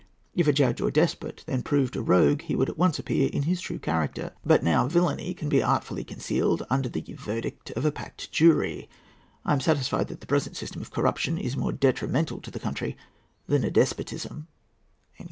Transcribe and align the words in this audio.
If 0.33 0.47
a 0.47 0.51
judge 0.51 0.81
or 0.81 0.89
despot 0.89 1.43
then 1.45 1.61
proved 1.61 1.95
a 1.95 2.01
rogue, 2.01 2.41
he 2.41 2.55
would 2.55 2.69
at 2.71 2.77
once 2.79 2.97
appear 2.97 3.29
in 3.31 3.43
his 3.43 3.61
true 3.61 3.77
character; 3.77 4.33
but 4.43 4.63
now 4.63 4.87
villany 4.87 5.35
can 5.35 5.47
be 5.47 5.61
artfully 5.61 6.03
concealed 6.03 6.65
under 6.71 6.89
the 6.89 7.01
verdict 7.07 7.69
of 7.75 7.85
a 7.85 7.91
packed 7.91 8.31
jury. 8.31 8.89
I 9.45 9.53
am 9.53 9.59
satisfied 9.61 10.07
that 10.07 10.19
the 10.19 10.25
present 10.25 10.57
system 10.57 10.81
of 10.81 10.89
corruption 10.89 11.37
is 11.37 11.55
more 11.55 11.71
detrimental 11.71 12.41
to 12.41 12.49
the 12.49 12.57
country 12.59 12.97
than 13.45 13.63
a 13.63 13.69
despotism." 13.69 14.47